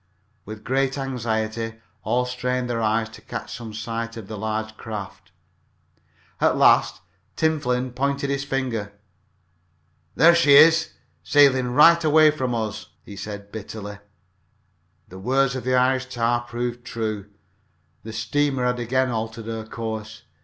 [0.45, 5.31] With great anxiety all strained their eyes to catch some sight of the large craft.
[6.39, 7.01] At last
[7.35, 8.93] Tim Flynn pointed with his finger.
[10.15, 13.99] "There she is sailin' right away from us!" he said bitterly.
[15.07, 17.29] The words of the Irish tar proved true
[18.01, 20.23] the steamer had again altered her course.